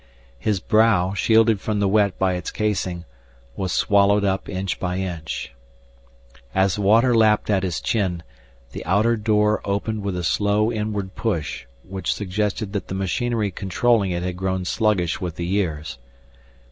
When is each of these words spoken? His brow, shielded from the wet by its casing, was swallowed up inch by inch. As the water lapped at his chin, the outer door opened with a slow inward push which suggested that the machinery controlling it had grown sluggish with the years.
His 0.39 0.59
brow, 0.59 1.13
shielded 1.13 1.61
from 1.61 1.79
the 1.79 1.87
wet 1.87 2.17
by 2.17 2.33
its 2.33 2.49
casing, 2.49 3.05
was 3.55 3.71
swallowed 3.71 4.25
up 4.25 4.49
inch 4.49 4.79
by 4.79 4.97
inch. 4.97 5.53
As 6.55 6.73
the 6.73 6.81
water 6.81 7.15
lapped 7.15 7.51
at 7.51 7.61
his 7.61 7.79
chin, 7.79 8.23
the 8.71 8.83
outer 8.83 9.15
door 9.15 9.61
opened 9.63 10.01
with 10.01 10.17
a 10.17 10.23
slow 10.23 10.71
inward 10.71 11.13
push 11.13 11.67
which 11.83 12.15
suggested 12.15 12.73
that 12.73 12.87
the 12.87 12.95
machinery 12.95 13.51
controlling 13.51 14.09
it 14.09 14.23
had 14.23 14.37
grown 14.37 14.65
sluggish 14.65 15.21
with 15.21 15.35
the 15.35 15.45
years. 15.45 15.99